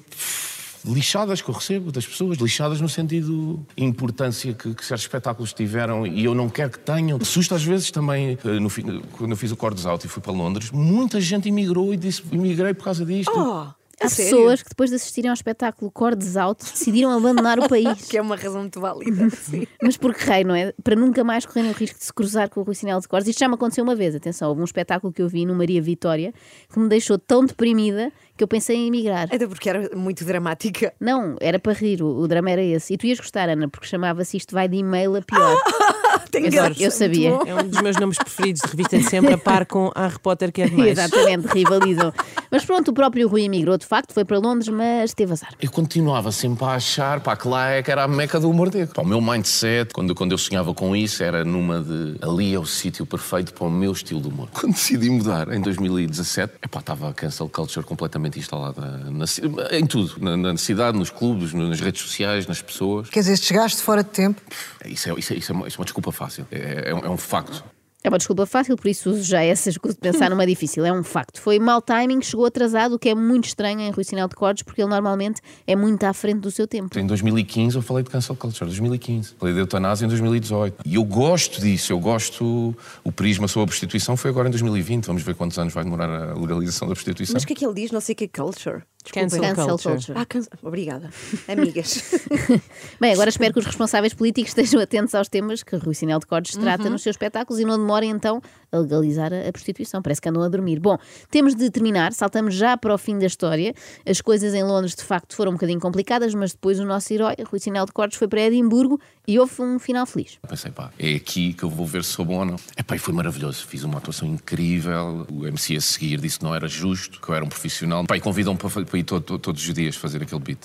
lixadas 0.85 1.40
que 1.40 1.49
eu 1.49 1.54
recebo 1.54 1.92
das 1.92 2.04
pessoas, 2.07 2.38
lixadas 2.38 2.81
no 2.81 2.88
sentido 2.88 3.64
de 3.76 3.85
importância 3.85 4.52
que, 4.52 4.75
que 4.75 4.85
certos 4.85 5.04
espetáculos 5.04 5.52
tiveram 5.52 6.04
e 6.04 6.25
eu 6.25 6.35
não 6.35 6.49
quero 6.49 6.71
que 6.73 6.78
tenham. 6.81 7.19
Assusta 7.23 7.54
às 7.54 7.62
vezes 7.62 7.90
também, 7.92 8.37
eh, 8.45 8.49
no 8.59 8.69
fim- 8.69 9.00
quando 9.12 9.31
eu 9.31 9.37
fiz 9.37 9.52
o 9.52 9.57
Cordes 9.57 9.87
Out 9.87 10.04
e 10.07 10.09
fui 10.09 10.21
para 10.21 10.33
Londres, 10.33 10.73
muita 10.73 11.21
gente 11.21 11.49
imigrou 11.49 11.95
e 11.95 11.97
disse 11.97 12.23
imigrei 12.33 12.75
por 12.75 12.83
causa 12.85 13.04
disto. 13.07 13.31
Oh, 13.33 13.66
Há 14.01 14.09
sério? 14.09 14.31
pessoas 14.31 14.63
que 14.63 14.69
depois 14.69 14.91
de 14.91 14.97
assistirem 14.97 15.29
ao 15.29 15.35
espetáculo 15.35 15.91
Cordes 15.91 16.37
Out 16.37 16.65
decidiram 16.65 17.11
abandonar 17.11 17.59
o 17.59 17.69
país. 17.69 18.03
Que 18.13 18.19
é 18.19 18.23
uma 18.23 18.37
razão 18.37 18.61
muito 18.61 18.81
válida. 18.81 19.31
Sim. 19.31 19.67
Mas 19.83 19.97
por 19.97 20.15
que 20.15 20.25
rei, 20.25 20.45
não 20.45 20.55
é? 20.55 20.73
Para 20.83 20.97
nunca 20.97 21.23
mais 21.25 21.47
correrem 21.47 21.71
o 21.71 21.75
risco 21.75 21.99
de 21.99 22.05
se 22.05 22.13
cruzar 22.13 22.51
com 22.51 22.61
o 22.61 22.63
Rui 22.63 22.75
Sinel 22.75 23.01
de 23.01 23.09
Cordes. 23.09 23.29
Isto 23.29 23.41
já 23.41 23.49
me 23.49 23.55
aconteceu 23.55 23.85
uma 23.85 23.95
vez, 23.95 24.15
atenção, 24.15 24.49
houve 24.49 24.61
um 24.61 24.65
espetáculo 24.65 25.13
que 25.13 25.23
eu 25.23 25.29
vi 25.29 25.47
no 25.47 25.55
Maria 25.55 25.81
Vitória 25.81 26.33
que 26.71 26.79
me 26.79 26.89
deixou 26.89 27.19
tão 27.19 27.45
deprimida 27.45 28.13
que 28.37 28.43
eu 28.43 28.49
pensei 28.49 28.77
em 28.77 28.89
emigrar. 28.89 29.29
Até 29.33 29.47
porque 29.47 29.69
era 29.69 29.97
muito 29.97 30.25
dramática. 30.25 30.93
Não, 31.01 31.37
era 31.41 31.59
para 31.59 31.73
rir, 31.73 32.03
o, 32.03 32.19
o 32.19 32.29
drama 32.29 32.51
era 32.51 32.63
esse. 32.63 32.93
E 32.95 32.99
tu 32.99 33.07
ias 33.07 33.19
gostar, 33.19 33.49
Ana, 33.49 33.69
porque 33.69 33.87
chamava-se 33.87 34.37
Isto 34.37 34.55
Vai 34.55 34.69
de 34.69 34.77
E-mail 34.77 35.17
a 35.17 35.23
Pior. 35.23 35.57
Tem 36.31 36.45
Eu 36.45 36.50
graça, 36.50 36.83
eu 36.83 36.91
sabia. 36.91 37.31
É 37.47 37.55
um 37.55 37.69
dos 37.69 37.81
meus 37.81 37.97
nomes 37.97 38.19
preferidos 38.19 38.62
de 38.62 38.69
revista 38.69 38.99
de 38.99 39.05
sempre, 39.05 39.35
a 39.35 39.38
par 39.38 39.67
com 39.67 39.91
Harry 39.95 40.19
Potter, 40.19 40.52
que 40.52 40.62
é 40.62 40.69
demais. 40.69 40.93
Exatamente, 40.93 41.47
rivalizam. 41.49 42.12
Mas 42.50 42.64
pronto, 42.64 42.91
o 42.91 42.95
próprio 42.95 43.29
Rui 43.29 43.43
emigrou 43.43 43.76
de 43.76 43.87
facto, 43.87 44.12
foi 44.12 44.25
para 44.25 44.38
Londres, 44.38 44.69
mas 44.69 45.14
teve 45.14 45.33
azar. 45.33 45.55
Eu 45.61 45.71
continuava 45.71 46.31
sempre 46.33 46.64
a 46.64 46.75
achar 46.75 47.21
pá, 47.21 47.37
que 47.37 47.49
lá 47.49 47.71
é 47.71 47.83
que 47.83 47.91
era 47.91 48.05
a 48.05 48.09
meca 48.09 48.38
do 48.38 48.50
humor 48.50 48.73
negro. 48.73 48.95
Pá, 48.95 49.02
o 49.02 49.07
meu 49.07 49.21
mindset, 49.21 49.93
quando, 49.93 50.14
quando 50.14 50.33
eu 50.33 50.38
sonhava 50.38 50.73
com 50.75 50.95
isso, 50.95 51.23
era 51.23 51.45
numa 51.45 51.83
de 51.83 52.17
ali 52.23 52.55
é 52.55 52.59
o 52.59 52.67
sítio 52.67 53.05
perfeito 53.07 53.52
para 53.52 53.67
o 53.67 53.71
meu 53.71 53.93
estilo 53.93 54.21
de 54.21 54.29
humor. 54.29 54.49
Quando 54.52 54.73
decidi 54.73 55.11
mudar, 55.11 55.52
em 55.52 55.61
2017, 55.61 56.55
epá, 56.62 56.81
estava 56.81 57.09
a 57.11 57.12
cancel 57.14 57.49
culture 57.49 57.85
completamente 57.85 58.38
instalada 58.38 58.83
na 59.11 59.25
em 59.71 59.87
tudo. 59.87 60.14
Na, 60.21 60.37
na 60.37 60.57
cidade, 60.57 60.99
nos 60.99 61.11
clubes, 61.11 61.52
nas 61.52 61.81
redes 61.81 62.02
sociais, 62.02 62.47
nas 62.47 62.61
pessoas. 62.61 63.09
Quer 63.09 63.21
dizer, 63.21 63.38
chegaste 63.38 63.83
fora 63.83 64.02
de 64.02 64.11
tempo, 64.11 64.41
Isso 64.85 65.11
é, 65.11 65.14
isso 65.19 65.33
é, 65.33 65.37
isso 65.37 65.52
é, 65.52 65.55
uma, 65.55 65.69
isso 65.69 65.76
é 65.76 65.79
uma 65.81 65.85
desculpa 65.85 66.12
fácil. 66.12 66.47
É, 66.50 66.90
é 66.90 66.95
um, 66.95 66.99
é 66.99 67.11
um 67.11 67.16
facto. 67.16 67.64
É 68.04 68.09
uma 68.09 68.19
desculpa 68.19 68.45
fácil, 68.47 68.76
por 68.76 68.88
isso 68.88 69.11
uso 69.11 69.23
já 69.23 69.45
essa 69.45 69.71
escusa 69.71 69.95
de 69.95 70.00
pensar 70.00 70.28
numa 70.28 70.45
difícil. 70.45 70.85
É 70.85 70.92
um 70.92 71.04
facto. 71.04 71.40
Foi 71.40 71.61
mau 71.61 71.81
timing, 71.81 72.21
chegou 72.21 72.45
atrasado, 72.45 72.97
o 72.97 72.99
que 72.99 73.09
é 73.09 73.14
muito 73.14 73.45
estranho 73.45 73.78
em 73.78 73.90
Rui 73.92 74.02
Sinal 74.02 74.26
de 74.26 74.35
Cordes, 74.35 74.64
porque 74.64 74.83
ele 74.83 74.90
normalmente 74.90 75.40
é 75.69 75.76
muito 75.76 76.02
à 76.02 76.12
frente 76.12 76.40
do 76.40 76.50
seu 76.50 76.66
tempo. 76.66 76.99
Em 76.99 77.07
2015 77.07 77.76
eu 77.76 77.83
falei 77.83 78.02
de 78.02 78.11
cancel 78.11 78.35
culture, 78.35 78.64
2015. 78.64 79.35
Falei 79.38 79.54
de 79.54 79.61
eutanásia 79.61 80.04
em 80.04 80.09
2018. 80.09 80.83
E 80.85 80.97
eu 80.97 81.04
gosto 81.04 81.61
disso, 81.61 81.92
eu 81.92 82.00
gosto. 82.00 82.75
O 83.04 83.12
prisma 83.12 83.47
sobre 83.47 83.64
a 83.64 83.66
prostituição 83.69 84.16
foi 84.16 84.33
agora 84.33 84.49
em 84.49 84.50
2020. 84.50 85.07
Vamos 85.07 85.23
ver 85.23 85.37
quantos 85.37 85.57
anos 85.57 85.73
vai 85.73 85.85
demorar 85.85 86.09
a 86.11 86.35
legalização 86.35 86.88
da 86.88 86.95
prostituição. 86.95 87.35
Mas 87.35 87.45
o 87.45 87.47
que 87.47 87.52
é 87.52 87.57
que 87.57 87.64
ele 87.64 87.75
diz? 87.75 87.92
Não 87.92 88.00
sei 88.00 88.14
o 88.14 88.16
que 88.16 88.25
é 88.25 88.28
culture. 88.28 88.83
Desculpem. 89.03 89.29
Cancel 89.31 89.43
Cancel 89.43 89.67
culture. 89.67 89.95
culture. 89.95 90.19
Ah, 90.19 90.25
cansa- 90.27 90.51
Obrigada. 90.63 91.11
Amigas. 91.49 92.21
Bem, 93.01 93.13
agora 93.13 93.29
espero 93.31 93.53
que 93.53 93.59
os 93.59 93.67
responsáveis 93.67 94.15
políticos 94.15 94.51
estejam 94.51 94.81
atentos 94.81 95.15
aos 95.15 95.29
temas 95.29 95.63
que 95.63 95.75
Rui 95.77 95.95
Sinel 95.95 96.21
de 96.21 96.27
Cordes 96.27 96.57
trata 96.57 96.89
nos 96.89 97.03
seus 97.03 97.15
espetáculos 97.15 97.61
e 97.61 97.65
não 97.65 97.77
demorem 97.79 98.11
então 98.11 98.41
a 98.71 98.79
legalizar 98.79 99.33
a, 99.33 99.51
prostituição. 99.53 100.01
Parece 100.01 100.21
que 100.21 100.29
andam 100.29 100.43
a 100.43 100.49
dormir. 100.49 100.79
Bom, 100.79 100.97
temos 101.31 101.55
de 101.55 101.69
terminar, 101.71 102.13
saltamos 102.13 102.55
já 102.55 102.77
para 102.77 102.95
o 102.95 102.99
fim 102.99 103.19
da 103.19 103.27
história. 103.27 103.75
As 104.07 104.21
coisas 104.21 104.55
em 104.55 104.63
Londres 104.63 104.95
de 104.95 105.03
facto 105.03 105.35
foram 105.35 105.51
um 105.51 105.55
bocadinho 105.55 105.81
complicadas, 105.81 106.33
mas 106.35 106.53
depois 106.53 106.79
o 106.79 106.85
nosso 106.85 107.13
herói, 107.13 107.35
Rui 107.51 107.59
Sinel 107.59 107.85
de 107.87 107.93
Cordes, 107.93 108.17
foi 108.17 108.29
para 108.29 108.43
Edimburgo 108.43 109.01
e 109.27 109.39
houve 109.39 109.61
um 109.61 109.79
final 109.79 110.07
feliz. 110.07 110.39
Pensei, 110.49 110.71
pá, 110.71 110.91
é 110.99 111.15
aqui 111.15 111.53
que 111.53 111.65
eu 111.65 111.71
vou 111.71 111.87
ver 111.87 112.03
se 112.05 112.11
sou 112.13 112.25
bom 112.25 112.39
ou 112.39 112.45
não. 112.45 112.57
Epá, 112.77 112.97
e 112.97 112.99
foi 112.99 113.13
maravilhoso. 113.13 113.67
Fiz 113.67 113.83
uma 113.85 113.99
atuação 113.99 114.29
incrível. 114.29 115.27
O 115.31 115.47
MC 115.47 115.77
a 115.77 115.81
seguir 115.81 116.21
disse 116.21 116.39
que 116.39 116.45
não 116.45 116.55
era 116.55 116.67
justo, 116.69 117.21
que 117.21 117.29
eu 117.29 117.35
era 117.35 117.45
um 117.45 117.49
profissional. 117.49 118.05
Epá, 118.05 118.17
e 118.17 118.21
convidam-me 118.21 118.59
para, 118.59 118.85
para 118.93 118.99
ir 118.99 119.05
todo- 119.05 119.23
todo- 119.23 119.39
todos 119.41 119.67
os 119.67 119.73
dias 119.75 119.97
fazer 119.97 120.23
aquele 120.23 120.41
beat. 120.43 120.59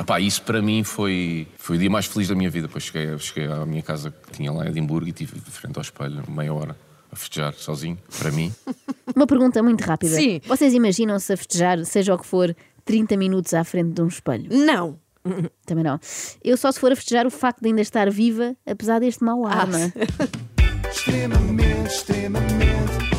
Epá, 0.00 0.18
isso 0.18 0.40
para 0.42 0.62
mim 0.62 0.82
foi, 0.82 1.46
foi 1.58 1.76
o 1.76 1.78
dia 1.78 1.90
mais 1.90 2.06
feliz 2.06 2.28
da 2.28 2.34
minha 2.34 2.48
vida. 2.48 2.66
Depois 2.66 2.84
cheguei, 2.84 3.18
cheguei 3.18 3.46
à 3.46 3.66
minha 3.66 3.82
casa 3.82 4.10
que 4.10 4.32
tinha 4.32 4.50
lá 4.50 4.64
em 4.64 4.68
Edimburgo 4.70 5.06
e 5.06 5.10
estive 5.10 5.38
de 5.38 5.50
frente 5.50 5.76
ao 5.76 5.82
espelho 5.82 6.22
meia 6.30 6.52
hora 6.54 6.74
a 7.12 7.16
festejar 7.16 7.52
sozinho, 7.52 7.98
para 8.18 8.32
mim. 8.32 8.50
Uma 9.14 9.26
pergunta 9.26 9.62
muito 9.62 9.82
rápida. 9.82 10.16
Sim. 10.16 10.40
Vocês 10.46 10.72
imaginam-se 10.72 11.30
a 11.32 11.36
festejar, 11.36 11.84
seja 11.84 12.14
o 12.14 12.18
que 12.18 12.26
for, 12.26 12.56
30 12.86 13.16
minutos 13.18 13.52
à 13.52 13.62
frente 13.64 13.92
de 13.92 14.00
um 14.02 14.08
espelho? 14.08 14.48
Não. 14.50 14.98
Também 15.66 15.84
não. 15.84 16.00
Eu 16.42 16.56
só 16.56 16.72
se 16.72 16.80
for 16.80 16.90
a 16.90 16.96
festejar 16.96 17.26
o 17.26 17.30
facto 17.30 17.60
de 17.60 17.68
ainda 17.68 17.82
estar 17.82 18.10
viva, 18.10 18.56
apesar 18.66 18.98
deste 18.98 19.22
mau 19.22 19.46
ar, 19.46 19.66
não 19.66 19.78
é? 19.78 19.92
extremamente, 20.90 21.86
extremamente, 21.88 23.13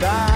cantar. 0.00 0.29